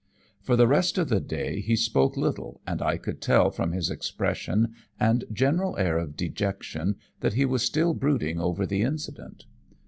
[0.41, 3.91] "For the rest of the day he spoke little; and I could tell from his
[3.91, 9.45] expression and general air of dejection that he was still brooding over the incident.